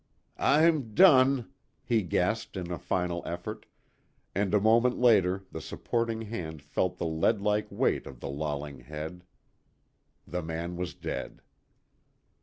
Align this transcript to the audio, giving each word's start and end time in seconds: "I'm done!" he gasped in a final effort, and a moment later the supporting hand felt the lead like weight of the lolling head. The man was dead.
"I'm 0.39 0.95
done!" 0.95 1.51
he 1.85 2.01
gasped 2.01 2.57
in 2.57 2.71
a 2.71 2.79
final 2.79 3.21
effort, 3.23 3.67
and 4.33 4.51
a 4.51 4.59
moment 4.59 4.97
later 4.97 5.43
the 5.51 5.61
supporting 5.61 6.23
hand 6.23 6.63
felt 6.63 6.97
the 6.97 7.05
lead 7.05 7.39
like 7.39 7.67
weight 7.69 8.07
of 8.07 8.19
the 8.19 8.27
lolling 8.31 8.79
head. 8.79 9.23
The 10.25 10.41
man 10.41 10.75
was 10.75 10.95
dead. 10.95 11.43